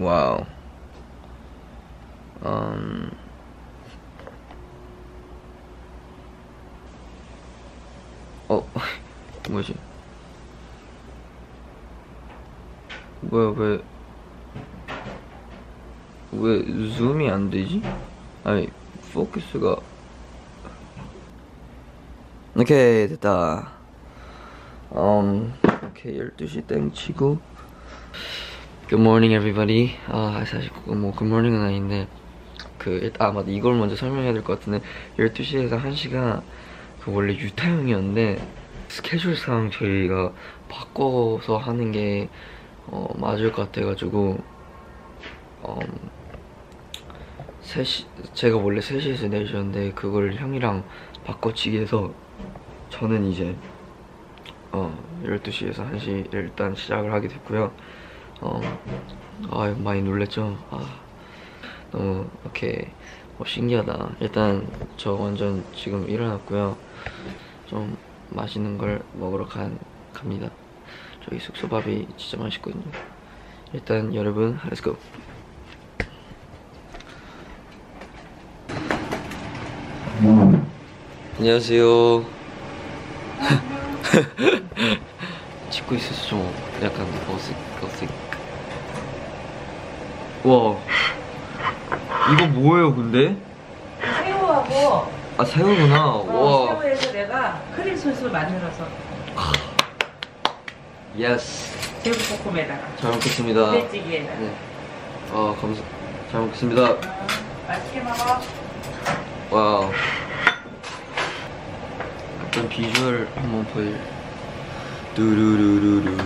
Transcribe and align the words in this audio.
와우. 0.00 0.46
음. 2.42 3.10
어, 8.48 8.66
뭐지? 9.50 9.74
뭐야, 13.20 13.50
왜, 13.58 13.82
왜 16.32 16.88
줌이 16.94 17.28
안 17.28 17.50
되지? 17.50 17.82
아니, 18.42 18.68
포커스가. 19.12 19.76
오케이, 22.56 23.06
됐다. 23.06 23.70
음, 24.92 25.52
오케이, 25.84 26.18
12시 26.18 26.66
땡 26.66 26.90
치고. 26.90 27.49
Good 28.90 29.00
morning, 29.00 29.32
everybody. 29.34 29.96
아, 30.08 30.44
사실, 30.46 30.70
뭐, 30.84 31.12
good 31.12 31.26
morning은 31.26 31.64
아닌데, 31.64 32.08
그, 32.76 32.90
일단, 33.02 33.28
아, 33.28 33.32
맞다. 33.32 33.50
이걸 33.50 33.76
먼저 33.76 33.94
설명해야 33.94 34.32
될 34.32 34.42
것 34.42 34.58
같은데, 34.58 34.84
12시에서 35.18 35.76
1시가 35.78 36.44
그 36.98 37.12
원래 37.12 37.34
유타형이었는데, 37.34 38.44
스케줄상 38.88 39.70
저희가 39.70 40.34
바꿔서 40.68 41.56
하는 41.58 41.92
게, 41.92 42.28
어, 42.86 43.06
맞을 43.16 43.52
것 43.52 43.70
같아가지고, 43.70 44.44
음, 45.68 46.10
3시, 47.60 48.06
제가 48.34 48.56
원래 48.56 48.80
3시에서 48.80 49.28
4시였는데, 49.28 49.94
그걸 49.94 50.34
형이랑 50.34 50.84
바꿔치기 51.24 51.78
해서, 51.78 52.16
저는 52.88 53.24
이제, 53.26 53.60
어, 54.72 55.04
12시에서 55.22 55.84
1시 55.84 56.28
일단 56.32 56.74
시작을 56.74 57.12
하게 57.12 57.28
됐고요. 57.28 57.72
어, 58.40 58.60
아 59.50 59.74
많이 59.78 60.02
놀랬죠? 60.02 60.56
아, 60.70 61.00
너무 61.90 62.26
이렇게 62.44 62.90
어, 63.38 63.44
신기하다. 63.46 64.16
일단 64.20 64.66
저 64.96 65.12
완전 65.14 65.64
지금 65.74 66.08
일어났고요. 66.08 66.76
좀 67.66 67.96
맛있는 68.30 68.78
걸 68.78 69.02
먹으러 69.14 69.46
간, 69.46 69.78
갑니다. 70.12 70.50
저희 71.28 71.38
숙소밥이 71.38 72.06
진짜 72.16 72.42
맛있거든요. 72.42 72.84
일단 73.72 74.14
여러분, 74.14 74.58
go. 74.82 74.96
안녕하세요. 81.38 82.24
찍고 85.70 85.94
있어서 85.96 86.26
좀 86.26 86.54
약간 86.82 87.06
어색 87.28 87.56
어색. 87.82 88.19
와 90.44 90.76
이거 92.32 92.46
뭐예요 92.46 92.94
근데? 92.94 93.36
새우하고 94.24 95.10
아 95.36 95.44
새우구나. 95.44 96.06
어, 96.06 96.66
와. 96.74 96.80
새우에서 96.80 97.12
내가 97.12 97.62
크림 97.74 97.96
소스를 97.96 98.30
만들어서 98.30 98.86
yes. 101.16 101.78
새우 102.02 102.14
볶음에다가 102.42 102.80
잘 102.96 103.10
먹겠습니다. 103.12 103.66
부대찌개에다가 103.66 104.38
네. 104.38 104.54
아 105.32 105.54
감사. 105.60 105.82
잘 106.30 106.40
먹겠습니다. 106.42 106.82
어, 106.90 106.98
맛있게 107.68 108.00
먹어 108.00 108.40
와우. 109.50 109.90
일단 112.44 112.68
비주얼 112.68 113.28
한번 113.36 113.64
보일. 113.66 113.98
뚜루루루루. 115.14 116.16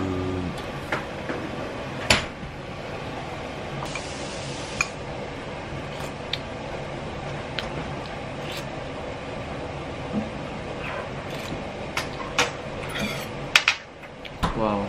와우. 14.57 14.85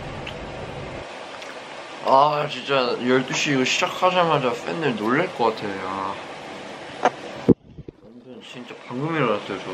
아 2.05 2.47
진짜 2.49 2.86
12시 3.01 3.53
이거 3.53 3.63
시작하자마자 3.63 4.53
팬들 4.65 4.95
놀랄 4.95 5.27
것 5.35 5.55
같아. 5.55 5.67
아. 5.83 6.15
완전 7.03 8.41
진짜 8.51 8.73
방금 8.87 9.15
일어났어요 9.15 9.59
저. 9.59 9.71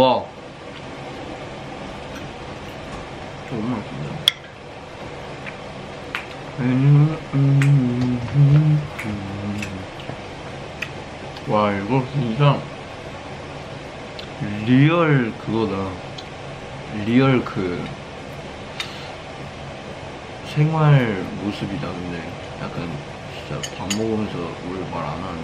와. 0.00 0.24
너무 3.50 3.62
맛있네. 3.68 4.22
와 11.48 11.72
이거 11.72 12.04
진짜 12.12 12.58
real 14.64 15.32
그거다. 15.44 16.11
real 16.94 17.42
그 17.44 17.82
생활 20.54 21.24
모습이다 21.42 21.88
근데 21.88 22.18
약간 22.60 22.88
진짜 23.34 23.60
밥 23.76 23.88
먹으면서 23.96 24.36
뭔 24.66 24.94
말 24.94 25.11
안 25.11 25.22
하네. 25.24 25.40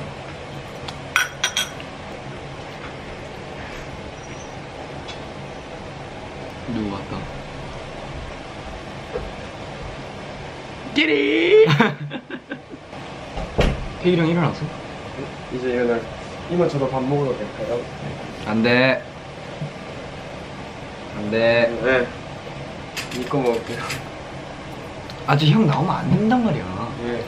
누구 6.75 6.93
왔다? 6.95 7.19
끼리! 10.95 11.67
태일형 14.03 14.29
일어났어? 14.29 14.65
이제 15.55 15.71
일어날 15.71 16.03
이모 16.51 16.69
저도 16.69 16.89
밥 16.91 17.03
먹으러 17.03 17.35
갈까요? 17.37 17.81
안 18.47 18.63
돼. 18.63 19.03
안 21.29 21.31
돼. 21.31 21.79
네 21.83 22.07
이거 23.21 23.39
먹을게요 23.39 23.83
아직 25.27 25.51
형 25.51 25.67
나오면 25.67 25.95
안 25.95 26.11
된단 26.11 26.43
말이야. 26.43 26.65
예 27.05 27.23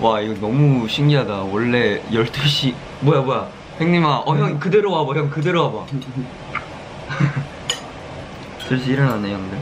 와, 0.00 0.20
이거 0.20 0.34
너무 0.40 0.88
신기하다. 0.88 1.42
원래 1.44 2.00
12시. 2.10 2.74
뭐야, 3.00 3.22
뭐야. 3.22 3.48
형님아, 3.78 4.18
어, 4.20 4.36
형 4.36 4.58
그대로 4.60 4.92
와봐. 4.92 5.14
형 5.18 5.30
그대로 5.30 5.64
와봐. 5.64 5.86
슬슬 8.68 8.92
일어나네, 8.92 9.32
형들. 9.32 9.58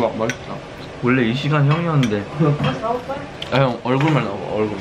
와 0.00 0.08
맛있다 0.18 0.54
원래 1.02 1.22
이 1.24 1.34
시간 1.34 1.70
형이었는데. 1.70 2.24
나올 2.80 3.02
거야? 3.06 3.18
아, 3.52 3.56
형, 3.58 3.78
얼굴만 3.82 4.22
나와봐, 4.24 4.44
얼굴. 4.52 4.76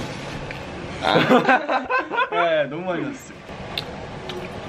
네 2.31 2.63
너무 2.69 2.83
많이 2.83 3.03
났어 3.03 3.33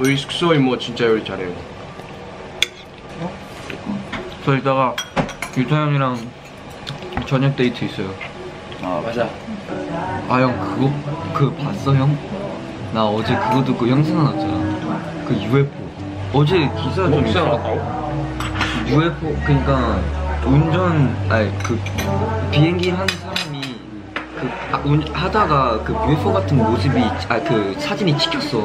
우리 0.00 0.16
숙소 0.16 0.55
이모 0.55 0.78
진짜 0.78 1.05
요리 1.05 1.22
잘해요 1.22 1.53
저 4.44 4.56
이따가 4.56 4.97
유타 5.56 5.83
형이랑 5.83 6.19
저녁 7.27 7.55
데이트 7.55 7.84
있어요. 7.84 8.09
아 8.83 9.03
맞아 9.05 9.28
아, 10.28 10.41
형, 10.41 10.59
그거, 10.75 10.91
그 11.34 11.55
봤어, 11.62 11.94
형? 11.94 12.16
나 12.94 13.05
어제 13.05 13.37
그거 13.37 13.62
듣고 13.62 13.87
형 13.87 14.03
생각났잖아. 14.03 15.25
그 15.28 15.34
UFO. 15.34 15.69
어제 16.32 16.69
기사 16.82 17.09
좀 17.11 17.27
있어. 17.27 17.44
나왔다고? 17.44 18.11
UFO 18.88 19.37
그러니까 19.44 20.00
운전 20.47 21.15
아니 21.28 21.53
그 21.62 21.78
비행기 22.50 22.91
한 22.91 23.06
사람이 23.06 23.40
그 24.41 24.49
아, 24.73 24.81
운, 24.84 25.03
하다가 25.12 25.81
그 25.84 25.93
UFO 26.11 26.32
같은 26.32 26.56
모습이 26.56 27.00
아 27.29 27.38
그 27.41 27.75
사진이 27.79 28.17
찍혔어. 28.19 28.59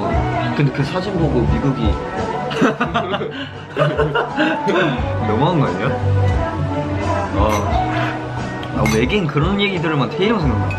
근데 0.56 0.72
그 0.72 0.84
사진 0.84 1.14
보고 1.18 1.42
미국이 1.42 1.92
너무한 5.28 5.60
거 5.60 5.66
아니야? 5.68 5.88
아, 7.38 8.78
아 8.78 8.84
외계인 8.96 9.28
그런 9.28 9.60
얘기 9.60 9.80
들으면 9.82 10.10
태형 10.10 10.40
생각나. 10.40 10.70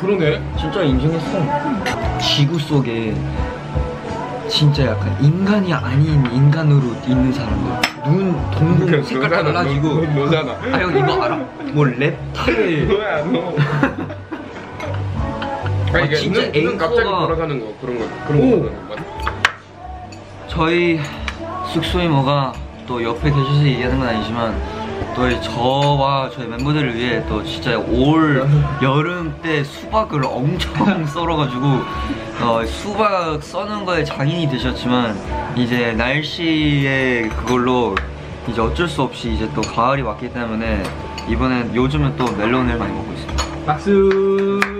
그러네 0.00 0.40
진짜 0.58 0.82
인정했어. 0.82 1.38
지구 2.20 2.58
속에 2.58 3.14
진짜 4.48 4.86
약간 4.86 5.16
인간이 5.20 5.72
아닌 5.72 6.26
인간으로 6.32 6.82
있는 7.06 7.32
사람들. 7.32 7.90
눈, 8.04 8.50
동공 8.50 9.02
색깔 9.04 9.30
달라지고. 9.30 10.06
너, 10.06 10.24
너잖아 10.24 10.52
아 10.72 10.80
형 10.80 10.96
이거 10.96 11.22
알아? 11.22 11.36
뭐 11.72 11.84
랩타일. 11.84 12.88
너 13.32 13.54
아니 15.92 16.06
이게 16.06 16.16
진짜 16.16 16.52
눈, 16.52 16.64
눈 16.64 16.78
갑자기 16.78 17.08
돌아가는 17.08 17.60
거 17.60 17.74
그런 17.80 17.98
거 17.98 18.06
그런 18.26 18.42
오! 18.52 18.62
거 18.62 18.70
맞아? 18.88 19.04
저희 20.48 21.00
숙소 21.72 22.00
이모가 22.00 22.52
또 22.86 23.02
옆에 23.02 23.30
계셔서 23.30 23.64
얘기하는 23.64 23.98
건 23.98 24.08
아니지만 24.08 24.80
또 25.14 25.40
저와 25.40 26.30
저희 26.30 26.46
멤버들을 26.46 26.94
위해 26.94 27.24
또 27.28 27.42
진짜 27.44 27.76
올 27.78 28.46
여름 28.82 29.34
때 29.42 29.64
수박을 29.64 30.24
엄청 30.24 31.04
썰어가지고 31.06 31.66
어, 32.42 32.64
수박 32.64 33.42
써는 33.42 33.84
거에 33.84 34.04
장인이 34.04 34.48
되셨지만 34.48 35.16
이제 35.56 35.92
날씨에 35.92 37.28
그걸로 37.28 37.94
이제 38.48 38.60
어쩔 38.60 38.88
수 38.88 39.02
없이 39.02 39.32
이제 39.32 39.48
또 39.54 39.60
가을이 39.60 40.02
왔기 40.02 40.32
때문에 40.32 40.82
이번엔 41.28 41.74
요즘은 41.74 42.16
또 42.16 42.24
멜론을 42.32 42.78
많이 42.78 42.92
먹고 42.92 43.12
있습니다. 43.12 43.44
박수. 43.66 44.79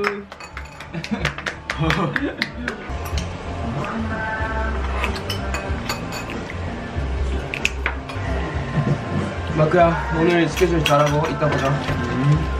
마크야 9.57 10.17
오늘 10.19 10.49
스케줄 10.49 10.85
잘하고 10.85 11.29
이따 11.29 11.49
보자. 11.49 11.69
Um. 11.69 12.60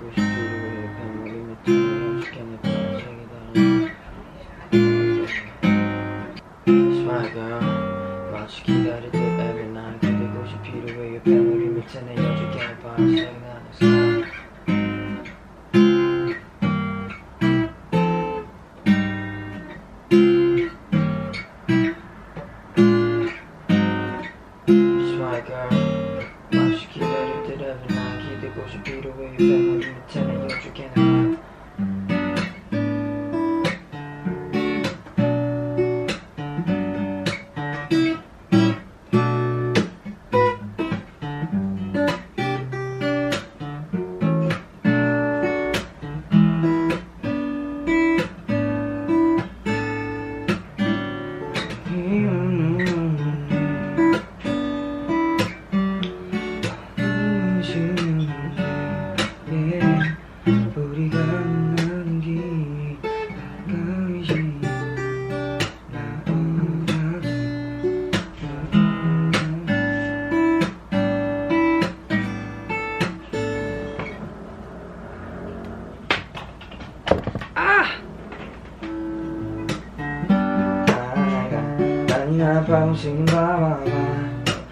때 0.00 0.27
아니야 82.38 82.64
방식은 82.64 83.24
봐봐봐 83.26 83.84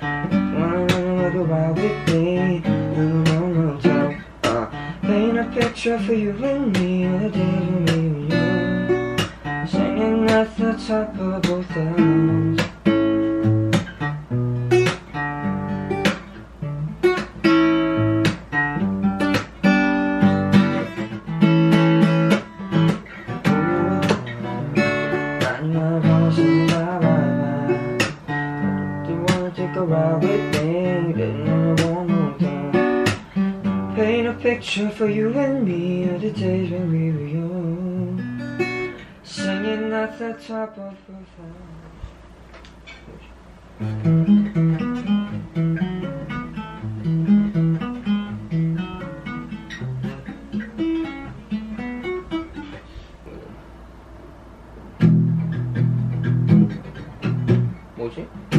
Wanna 0.01 1.31
go 1.33 1.53
out 1.53 1.77
with 1.77 2.15
me 2.15 2.61
No, 2.61 3.05
no, 3.25 3.39
no, 3.49 3.79
no 3.83 4.15
uh, 4.45 4.71
Paint 5.03 5.39
a 5.39 5.45
picture 5.53 5.99
for 5.99 6.15
you 6.15 6.31
and 6.45 6.73
me 6.79 7.09
The 7.09 7.31
day 7.31 7.59
we 7.59 7.99
meet 8.09 8.31
you 8.31 9.17
Singing 9.67 10.31
at 10.31 10.57
the 10.57 10.75
top 10.87 11.19
of 11.19 11.43
both 11.43 11.77
our 11.77 11.99
lungs 11.99 12.66
picture 34.47 34.89
for 34.91 35.09
you 35.09 35.37
and 35.37 35.65
me 35.67 36.05
of 36.09 36.21
the 36.21 36.31
days 36.31 36.71
when 36.71 36.89
we 36.93 37.11
were 37.11 37.27
young. 37.27 38.95
Singing 39.25 39.93
at 39.93 40.17
the 40.21 40.35
top 40.35 40.79
of 40.79 40.95
our 41.11 41.25
lungs. 43.81 44.87
뭐지? 57.97 58.56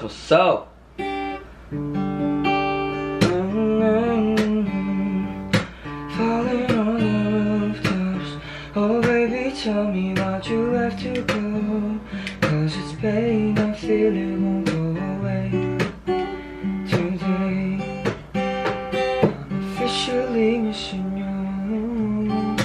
That's 0.00 0.14
what's 0.14 0.32
up. 0.32 0.72
Falling 0.96 1.10
on 6.72 6.96
the 7.04 7.16
rooftops 7.44 8.30
Oh 8.74 9.02
baby 9.02 9.54
tell 9.54 9.84
me 9.92 10.14
you 10.48 10.72
have 10.72 10.98
to 11.02 11.20
go? 11.20 12.00
Cause 12.40 12.76
it's 12.78 12.94
pain 12.98 13.58
I 13.58 13.74
feel 13.74 14.16
it 14.16 14.38
won't 14.38 14.64
go 14.64 14.96
away 15.16 15.50
Today. 16.88 18.08
I'm 18.34 19.74
officially 19.74 20.58
missing 20.60 21.18
you. 21.18 22.56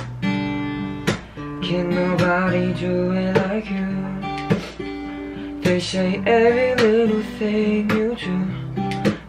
Can 1.61 1.89
nobody 1.89 2.73
do 2.75 3.11
it 3.11 3.14
say 5.79 6.21
every 6.25 6.75
little 6.75 7.21
thing 7.37 7.89
you 7.89 8.15
do 8.15 8.65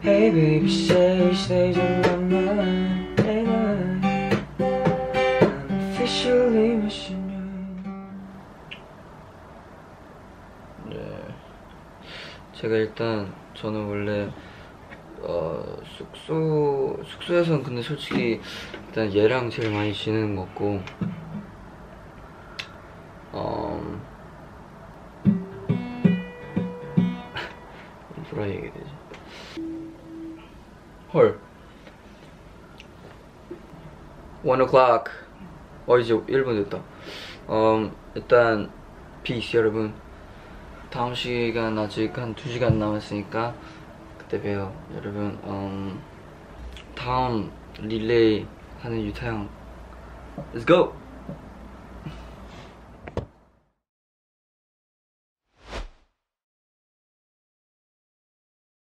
Hey 0.01 0.31
baby 0.31 0.69
stays 0.69 1.77
on 1.77 2.31
my 2.31 2.55
mind 2.55 3.21
at 3.21 3.45
night 3.45 4.43
I'm 4.61 5.71
officially 5.91 6.77
missing 6.77 7.31
you 7.31 7.45
네. 10.91 11.35
제가 12.55 12.77
일단 12.77 13.33
저는 13.55 13.85
원래 13.87 14.31
어 15.23 15.65
숙소 15.97 16.97
숙소에선 17.05 17.63
근데 17.65 17.83
솔직히 17.83 18.41
일단 18.87 19.13
얘랑 19.13 19.51
제일 19.51 19.73
많이 19.73 19.93
지내는 19.93 20.37
것 20.37 20.45
같고 20.47 20.81
1 34.57 34.63
o'clock. 34.63 35.13
어 35.87 35.99
이제 35.99 36.15
1분 36.15 36.65
됐다. 36.65 36.83
음 37.51 37.93
일단 38.15 38.71
peace 39.23 39.59
여러분. 39.59 39.93
다음 40.91 41.15
시간 41.15 41.77
아직 41.79 42.17
한 42.17 42.35
2시간 42.35 42.75
남았으니까 42.75 43.55
그때 44.19 44.41
봬요 44.41 44.73
여러분. 44.95 45.39
음, 45.45 46.01
다음 46.95 47.51
릴레이 47.79 48.47
하는 48.81 49.05
유타형. 49.05 49.49
Let's 50.55 50.67
go! 50.67 51.06